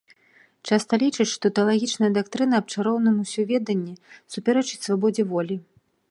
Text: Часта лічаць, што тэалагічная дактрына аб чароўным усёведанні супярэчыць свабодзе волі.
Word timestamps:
Часта 0.67 0.93
лічаць, 1.01 1.27
што 1.33 1.45
тэалагічная 1.57 2.09
дактрына 2.17 2.61
аб 2.63 2.71
чароўным 2.75 3.15
усёведанні 3.25 3.93
супярэчыць 4.37 4.83
свабодзе 4.87 5.23
волі. 5.35 5.55